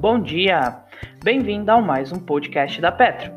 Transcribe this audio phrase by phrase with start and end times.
[0.00, 0.84] Bom dia!
[1.24, 3.32] Bem-vindo a mais um podcast da Petro.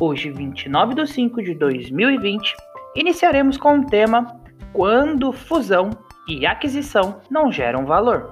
[0.00, 2.54] Hoje, 29 de 5 de 2020,
[2.94, 4.40] iniciaremos com o tema
[4.72, 5.90] Quando fusão
[6.28, 8.30] e aquisição não geram valor.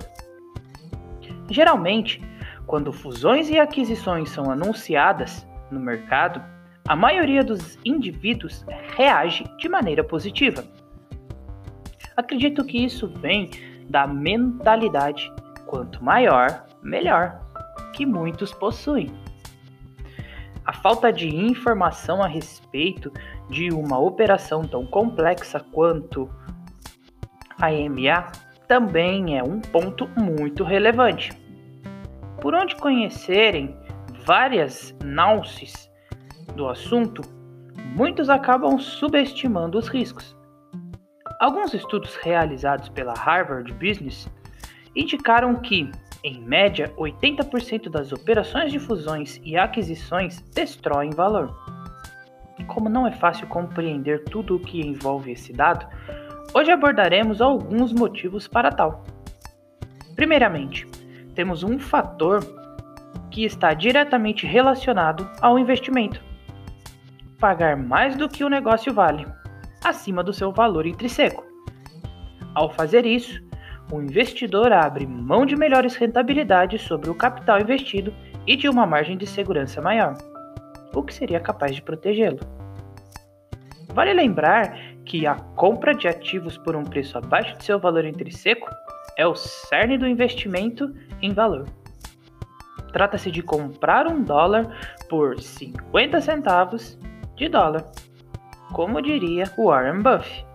[1.50, 2.22] Geralmente,
[2.68, 6.40] quando fusões e aquisições são anunciadas no mercado,
[6.86, 8.64] a maioria dos indivíduos
[8.96, 10.62] reage de maneira positiva.
[12.16, 13.50] Acredito que isso vem
[13.90, 15.28] da mentalidade
[15.66, 17.44] quanto maior, melhor,
[17.96, 19.10] que muitos possuem.
[20.66, 23.10] A falta de informação a respeito
[23.48, 26.28] de uma operação tão complexa quanto
[27.58, 28.30] a EMA
[28.68, 31.32] também é um ponto muito relevante.
[32.42, 33.74] Por onde conhecerem
[34.26, 35.90] várias nuances
[36.54, 37.22] do assunto,
[37.96, 40.36] muitos acabam subestimando os riscos.
[41.40, 44.28] Alguns estudos realizados pela Harvard Business
[44.96, 45.90] indicaram que,
[46.24, 51.54] em média, 80% das operações de fusões e aquisições destroem valor.
[52.66, 55.86] Como não é fácil compreender tudo o que envolve esse dado,
[56.54, 59.04] hoje abordaremos alguns motivos para tal.
[60.16, 60.86] Primeiramente,
[61.34, 62.42] temos um fator
[63.30, 66.24] que está diretamente relacionado ao investimento.
[67.38, 69.26] Pagar mais do que o negócio vale,
[69.84, 71.44] acima do seu valor intrínseco.
[72.54, 73.45] Ao fazer isso,
[73.90, 78.12] o investidor abre mão de melhores rentabilidades sobre o capital investido
[78.46, 80.16] e de uma margem de segurança maior,
[80.94, 82.40] o que seria capaz de protegê-lo.
[83.92, 88.68] Vale lembrar que a compra de ativos por um preço abaixo de seu valor intrínseco
[89.16, 91.66] é o cerne do investimento em valor.
[92.92, 94.68] Trata-se de comprar um dólar
[95.08, 96.98] por 50 centavos
[97.36, 97.84] de dólar,
[98.72, 100.45] como diria Warren Buffett.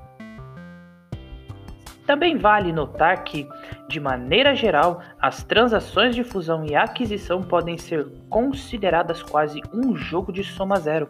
[2.11, 3.47] Também vale notar que,
[3.87, 10.29] de maneira geral, as transações de fusão e aquisição podem ser consideradas quase um jogo
[10.29, 11.07] de soma zero.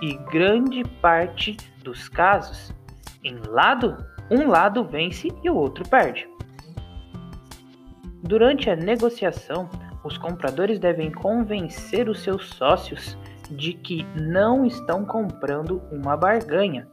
[0.00, 2.72] E grande parte dos casos,
[3.24, 3.96] em lado,
[4.30, 6.28] um lado vence e o outro perde.
[8.22, 9.68] Durante a negociação,
[10.04, 13.18] os compradores devem convencer os seus sócios
[13.50, 16.86] de que não estão comprando uma barganha.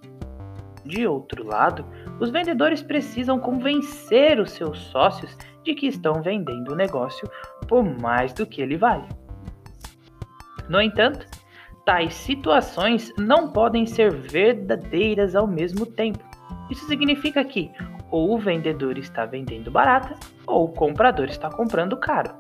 [0.86, 1.84] De outro lado,
[2.20, 7.28] os vendedores precisam convencer os seus sócios de que estão vendendo o negócio
[7.68, 9.08] por mais do que ele vale.
[10.70, 11.26] No entanto,
[11.84, 16.24] tais situações não podem ser verdadeiras ao mesmo tempo.
[16.70, 17.72] Isso significa que
[18.12, 20.16] ou o vendedor está vendendo barata
[20.46, 22.34] ou o comprador está comprando caro.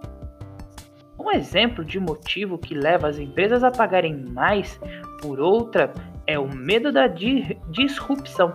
[1.20, 4.80] Um exemplo de motivo que leva as empresas a pagarem mais
[5.22, 5.92] por outra
[6.28, 8.53] é o medo da disrupção.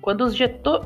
[0.00, 0.34] Quando os,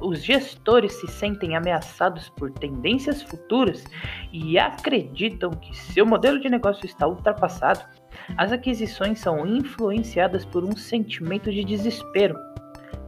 [0.00, 3.84] os gestores se sentem ameaçados por tendências futuras
[4.32, 7.84] e acreditam que seu modelo de negócio está ultrapassado,
[8.36, 12.36] as aquisições são influenciadas por um sentimento de desespero,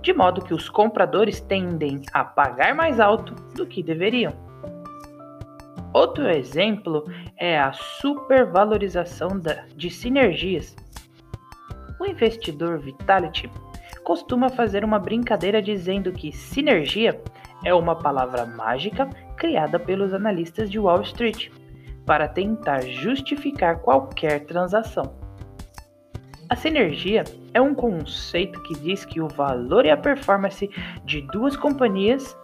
[0.01, 4.33] de modo que os compradores tendem a pagar mais alto do que deveriam.
[5.93, 7.05] Outro exemplo
[7.37, 9.41] é a supervalorização
[9.75, 10.77] de sinergias.
[11.99, 13.51] O investidor Vitality
[14.05, 17.21] costuma fazer uma brincadeira dizendo que sinergia
[17.65, 21.51] é uma palavra mágica criada pelos analistas de Wall Street
[22.05, 25.15] para tentar justificar qualquer transação.
[26.49, 30.71] A sinergia é um conceito que diz que o valor e a performance
[31.05, 32.37] de duas companhias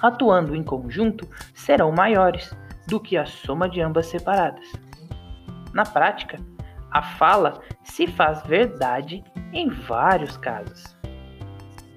[0.00, 2.56] atuando em conjunto serão maiores
[2.88, 4.64] do que a soma de ambas separadas.
[5.74, 6.38] Na prática,
[6.90, 10.96] a fala se faz verdade em vários casos.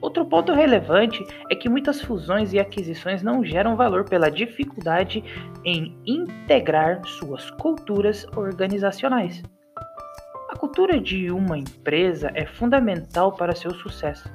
[0.03, 5.23] Outro ponto relevante é que muitas fusões e aquisições não geram valor pela dificuldade
[5.63, 9.41] em integrar suas culturas organizacionais.
[10.49, 14.29] A cultura de uma empresa é fundamental para seu sucesso.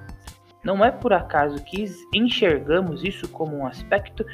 [0.65, 4.25] Não é por acaso que enxergamos isso como um aspecto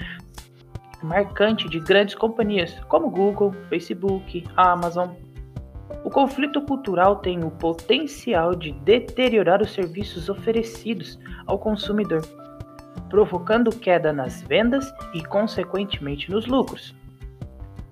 [1.03, 5.11] marcante de grandes companhias como Google, Facebook, Amazon,
[6.03, 12.23] o conflito cultural tem o potencial de deteriorar os serviços oferecidos ao consumidor,
[13.09, 16.95] provocando queda nas vendas e, consequentemente, nos lucros.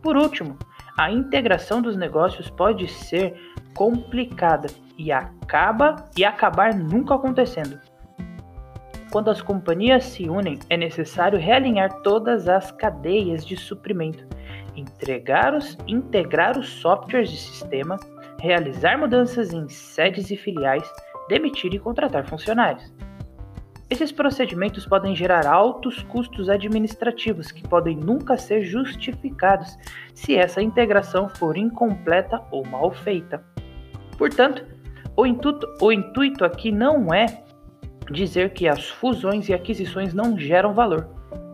[0.03, 0.59] Por último,
[0.99, 3.35] a integração dos negócios pode ser
[3.75, 4.69] complicada
[4.99, 7.79] e acaba e acabar nunca acontecendo.
[9.11, 14.27] Quando as companhias se unem, é necessário realinhar todas as cadeias de suprimento
[14.77, 17.99] entregar os, integrar os softwares de sistema,
[18.41, 20.89] realizar mudanças em sedes e filiais,
[21.29, 22.93] demitir e contratar funcionários.
[23.93, 29.77] Esses procedimentos podem gerar altos custos administrativos que podem nunca ser justificados
[30.15, 33.45] se essa integração for incompleta ou mal feita.
[34.17, 34.65] Portanto,
[35.15, 37.27] o intuito, o intuito aqui não é
[38.11, 41.09] dizer que as fusões e aquisições não geram valor.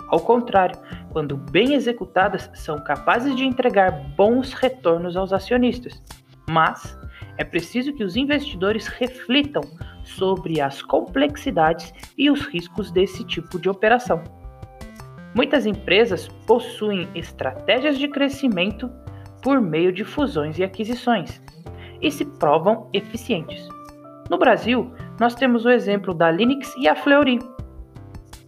[0.08, 0.78] Ao contrário,
[1.12, 6.02] quando bem executadas, são capazes de entregar bons retornos aos acionistas.
[6.48, 6.98] Mas
[7.36, 9.62] é preciso que os investidores reflitam
[10.04, 14.22] sobre as complexidades e os riscos desse tipo de operação.
[15.34, 18.90] Muitas empresas possuem estratégias de crescimento
[19.42, 21.40] por meio de fusões e aquisições
[22.00, 23.68] e se provam eficientes.
[24.30, 27.38] No Brasil, nós temos o exemplo da Linux e a Fleury.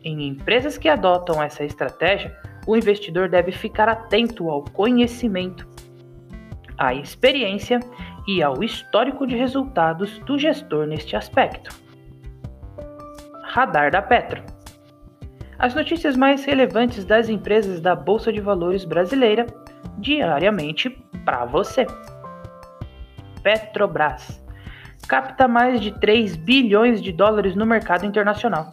[0.02, 2.36] Em empresas que adotam essa estratégia,
[2.70, 5.66] o investidor deve ficar atento ao conhecimento,
[6.78, 7.80] à experiência
[8.28, 11.74] e ao histórico de resultados do gestor neste aspecto.
[13.42, 14.40] Radar da Petro.
[15.58, 19.46] As notícias mais relevantes das empresas da Bolsa de Valores brasileira
[19.98, 20.90] diariamente
[21.24, 21.84] para você.
[23.42, 24.40] Petrobras
[25.08, 28.70] capta mais de 3 bilhões de dólares no mercado internacional.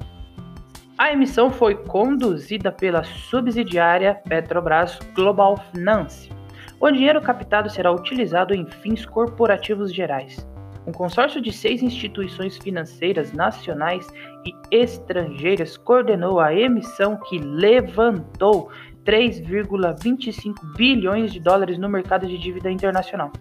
[0.98, 6.38] A emissão foi conduzida pela subsidiária Petrobras Global Finance
[6.80, 10.48] o dinheiro captado será utilizado em fins corporativos gerais.
[10.86, 14.08] Um consórcio de seis instituições financeiras nacionais
[14.46, 18.70] e estrangeiras coordenou a emissão que levantou
[19.04, 23.32] 3,25 bilhões de dólares no mercado de dívida internacional.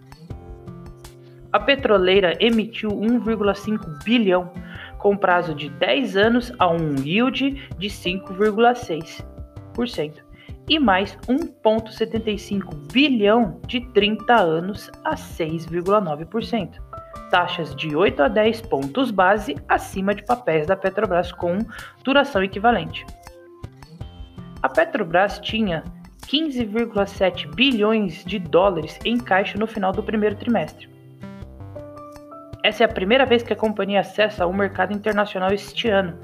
[1.52, 4.50] A petroleira emitiu 1,5 bilhão,
[5.06, 10.14] com prazo de 10 anos a um yield de 5,6%
[10.68, 16.82] e mais 1,75 bilhão de 30 anos a 6,9%.
[17.30, 21.58] Taxas de 8 a 10 pontos base acima de papéis da Petrobras com
[22.02, 23.06] duração equivalente.
[24.60, 25.84] A Petrobras tinha
[26.26, 30.95] 15,7 bilhões de dólares em caixa no final do primeiro trimestre.
[32.66, 36.18] Essa é a primeira vez que a companhia acessa o mercado internacional este ano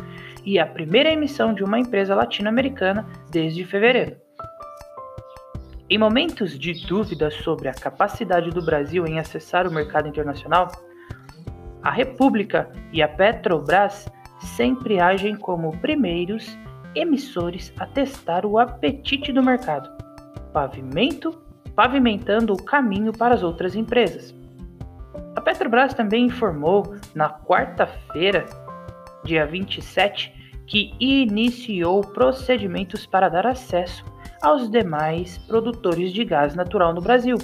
[0.44, 4.16] e a primeira emissão de uma empresa latino-americana desde fevereiro.
[5.88, 10.66] Em momentos de dúvida sobre a capacidade do Brasil em acessar o mercado internacional,
[11.80, 14.10] a República e a Petrobras
[14.40, 16.58] sempre agem como primeiros
[16.92, 19.88] emissores a testar o apetite do mercado,
[20.52, 21.40] pavimento,
[21.76, 24.41] pavimentando o caminho para as outras empresas.
[25.34, 28.44] A Petrobras também informou na quarta-feira,
[29.24, 30.32] dia 27,
[30.66, 34.04] que iniciou procedimentos para dar acesso
[34.42, 37.36] aos demais produtores de gás natural no Brasil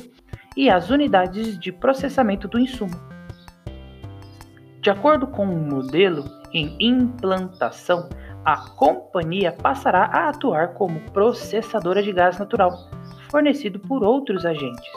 [0.56, 2.94] e às unidades de processamento do insumo.
[4.80, 8.08] De acordo com o um modelo em implantação,
[8.44, 12.90] a companhia passará a atuar como processadora de gás natural,
[13.30, 14.90] fornecido por outros agentes.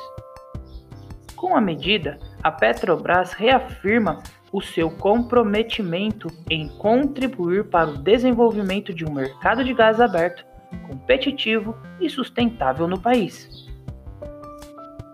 [1.36, 4.22] Com a medida, a Petrobras reafirma
[4.52, 10.46] o seu comprometimento em contribuir para o desenvolvimento de um mercado de gás aberto
[10.88, 13.70] competitivo e sustentável no país.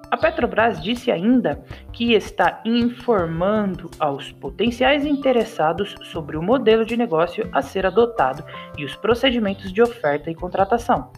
[0.10, 7.48] A Petrobras disse ainda que está informando aos potenciais interessados sobre o modelo de negócio
[7.52, 8.44] a ser adotado
[8.78, 11.12] e os procedimentos de oferta e contratação.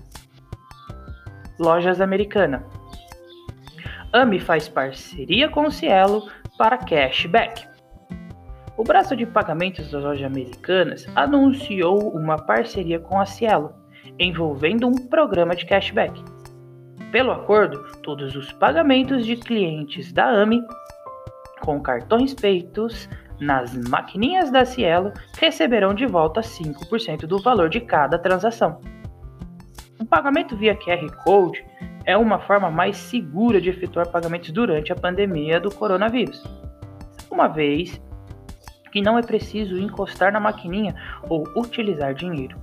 [1.60, 2.66] Lojas Americana
[4.11, 7.68] AMI faz parceria com o Cielo para cashback.
[8.75, 13.71] O braço de pagamentos das lojas americanas anunciou uma parceria com a Cielo
[14.18, 16.23] envolvendo um programa de cashback.
[17.11, 20.63] Pelo acordo, todos os pagamentos de clientes da AMI
[21.61, 23.07] com cartões feitos
[23.39, 28.81] nas maquininhas da Cielo receberão de volta 5% do valor de cada transação.
[29.99, 31.63] Um pagamento via QR Code
[32.06, 36.44] é uma forma mais segura de efetuar pagamentos durante a pandemia do coronavírus,
[37.30, 38.02] uma vez
[38.92, 40.96] que não é preciso encostar na maquininha
[41.30, 42.58] ou utilizar dinheiro.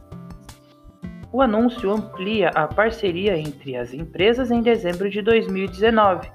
[1.32, 6.30] O anúncio amplia a parceria entre as empresas em dezembro de 2019.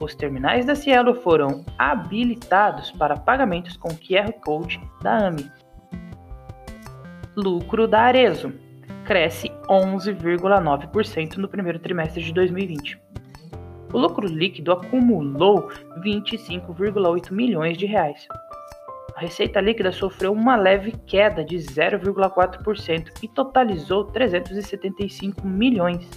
[0.00, 5.50] Os terminais da Cielo foram habilitados para pagamentos com QR Code da AMI.
[7.36, 8.52] Lucro da Arezo
[9.04, 13.00] cresce 11,9% no primeiro trimestre de 2020.
[13.92, 15.68] O lucro líquido acumulou
[16.02, 18.26] 25,8 milhões de reais,
[19.20, 26.08] a receita líquida sofreu uma leve queda de 0,4% e totalizou 375 milhões.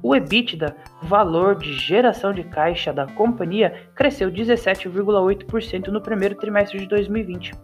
[0.00, 6.86] O EBITDA, valor de geração de caixa da companhia, cresceu 17,8% no primeiro trimestre de
[6.86, 7.54] 2020.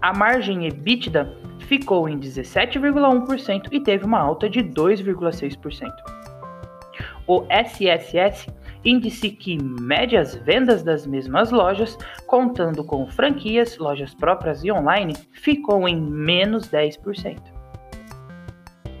[0.00, 5.90] A margem EBITDA ficou em 17,1% e teve uma alta de 2,6%.
[7.26, 8.52] O SSS,
[8.84, 11.96] índice que mede as vendas das mesmas lojas,
[12.26, 17.38] contando com franquias, lojas próprias e online, ficou em menos 10%.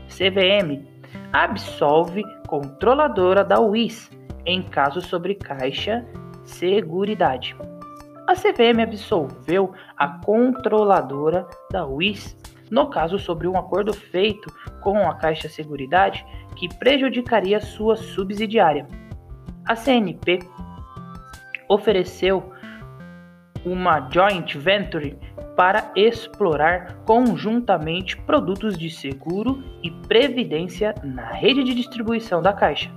[0.08, 0.86] CVM
[1.32, 4.10] absolve controladora da UIS
[4.46, 6.04] em caso sobre Caixa
[6.44, 7.56] Seguridade.
[8.26, 12.36] A CVM absolveu a controladora da UIS
[12.74, 16.26] no caso sobre um acordo feito com a Caixa Seguridade
[16.56, 18.88] que prejudicaria sua subsidiária.
[19.64, 20.40] A CNP
[21.68, 22.52] ofereceu
[23.64, 25.16] uma joint venture
[25.56, 32.90] para explorar conjuntamente produtos de seguro e previdência na rede de distribuição da Caixa,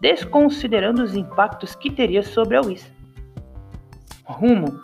[0.00, 2.92] desconsiderando os impactos que teria sobre a WIS.
[4.24, 4.82] Rumo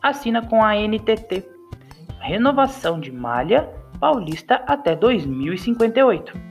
[0.00, 1.49] assina com a NTT
[2.20, 6.50] renovação de malha paulista até 2058.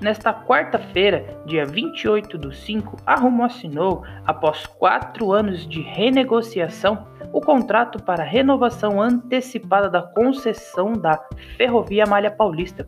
[0.00, 7.40] Nesta quarta-feira, dia 28 do 5, a Rumo assinou, após quatro anos de renegociação, o
[7.40, 11.18] contrato para renovação antecipada da concessão da
[11.56, 12.86] Ferrovia Malha Paulista,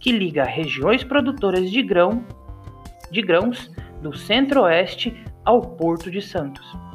[0.00, 2.24] que liga regiões produtoras de grão,
[3.10, 3.70] de grãos
[4.02, 6.87] do Centro-Oeste ao Porto de Santos.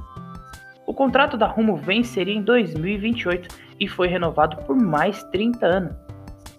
[0.93, 5.95] O contrato da Rumo venceria em 2028 e foi renovado por mais 30 anos.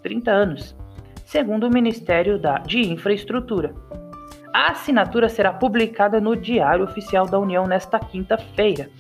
[0.03, 0.77] 30 anos
[1.25, 3.73] segundo o Ministério da, de Infraestrutura.
[4.53, 8.91] A assinatura será publicada no Diário Oficial da União nesta quinta-feira.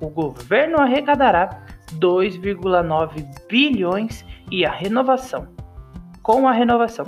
[0.00, 1.64] O governo arrecadará
[1.94, 5.46] 2,9 bilhões e a renovação.
[6.24, 7.06] Com a renovação,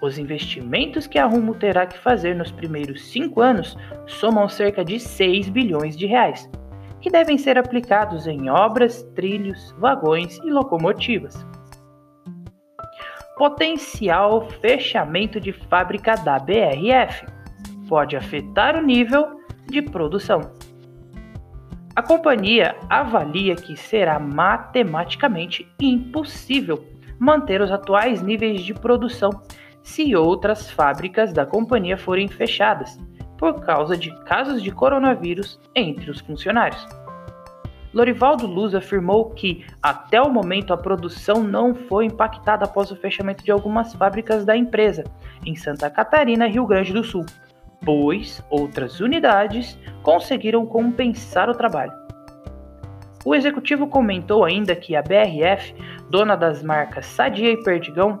[0.00, 3.76] os investimentos que a Rumo terá que fazer nos primeiros cinco anos
[4.06, 6.50] somam cerca de 6 bilhões de reais,
[7.00, 11.46] que devem ser aplicados em obras, trilhos, vagões e locomotivas
[13.36, 17.26] potencial fechamento de fábrica da BRF
[17.86, 20.40] pode afetar o nível de produção.
[21.94, 26.84] A companhia avalia que será matematicamente impossível
[27.18, 29.30] manter os atuais níveis de produção
[29.86, 32.98] se outras fábricas da companhia forem fechadas
[33.38, 36.84] por causa de casos de coronavírus entre os funcionários.
[37.94, 43.44] Lorivaldo Luz afirmou que, até o momento, a produção não foi impactada após o fechamento
[43.44, 45.04] de algumas fábricas da empresa,
[45.46, 47.24] em Santa Catarina Rio Grande do Sul,
[47.84, 51.92] pois outras unidades conseguiram compensar o trabalho.
[53.24, 55.74] O executivo comentou ainda que a BRF,
[56.10, 58.18] dona das marcas Sadia e Perdigão,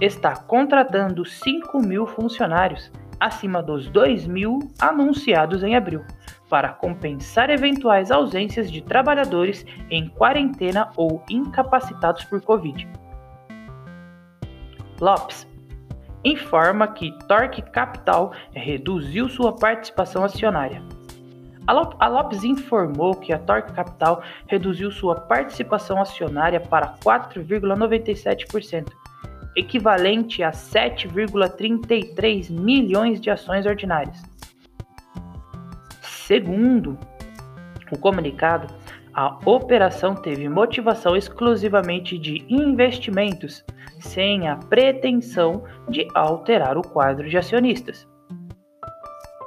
[0.00, 6.04] está contratando 5 mil funcionários, acima dos 2 mil anunciados em abril
[6.48, 12.88] para compensar eventuais ausências de trabalhadores em quarentena ou incapacitados por Covid.
[15.00, 15.46] Lopes
[16.24, 20.82] informa que Torque Capital reduziu sua participação acionária.
[21.66, 28.90] A Lopes informou que a Torque Capital reduziu sua participação acionária para 4,97%,
[29.56, 34.20] equivalente a 7,33 milhões de ações ordinárias.
[36.02, 36.98] Segundo
[37.90, 38.72] o comunicado,
[39.14, 43.64] a operação teve motivação exclusivamente de investimentos,
[43.98, 48.06] sem a pretensão de alterar o quadro de acionistas.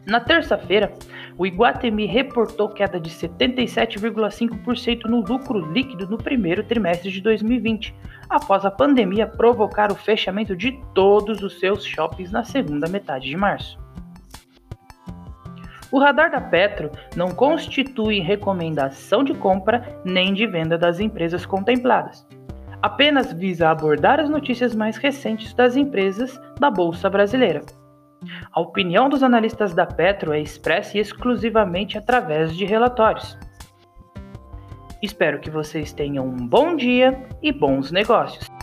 [0.06, 0.94] Na terça-feira,
[1.38, 7.94] o Iguatemi reportou queda de 77,5% no lucro líquido no primeiro trimestre de 2020,
[8.30, 13.38] após a pandemia provocar o fechamento de todos os seus shoppings na segunda metade de
[13.38, 13.78] março.
[15.92, 22.28] O radar da Petro não constitui recomendação de compra nem de venda das empresas contempladas
[22.82, 27.62] apenas visa abordar as notícias mais recentes das empresas da Bolsa Brasileira.
[28.52, 33.38] A opinião dos analistas da Petro é expressa exclusivamente através de relatórios.
[35.02, 38.57] Espero que vocês tenham um bom dia e bons negócios.